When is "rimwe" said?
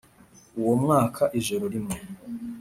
1.73-1.97